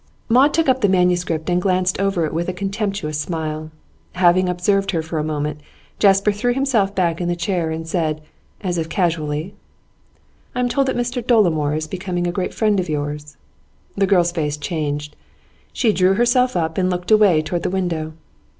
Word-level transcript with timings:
Maud 0.29 0.51
took 0.51 0.67
up 0.67 0.81
the 0.81 0.89
manuscript 0.89 1.47
and 1.47 1.61
glanced 1.61 1.99
over 1.99 2.25
it 2.25 2.33
with 2.33 2.49
a 2.49 2.53
contemptuous 2.53 3.19
smile. 3.19 3.69
Having 4.13 4.49
observed 4.49 4.89
her 4.89 5.03
for 5.03 5.19
a 5.19 5.23
moment, 5.23 5.59
Jasper 5.99 6.31
threw 6.31 6.55
himself 6.55 6.95
back 6.95 7.21
in 7.21 7.27
the 7.27 7.35
chair 7.35 7.69
and 7.69 7.87
said, 7.87 8.19
as 8.61 8.79
if 8.79 8.89
casually: 8.89 9.53
'I 10.55 10.59
am 10.61 10.69
told 10.69 10.87
that 10.87 10.97
Mr 10.97 11.23
Dolomore 11.23 11.75
is 11.75 11.85
becoming 11.87 12.25
a 12.25 12.31
great 12.31 12.51
friend 12.51 12.79
of 12.79 12.89
yours.' 12.89 13.37
The 13.95 14.07
girl's 14.07 14.31
face 14.31 14.57
changed. 14.57 15.15
She 15.71 15.93
drew 15.93 16.15
herself 16.15 16.57
up, 16.57 16.79
and 16.79 16.89
looked 16.89 17.11
away 17.11 17.43
towards 17.43 17.61
the 17.61 17.69
window. 17.69 18.13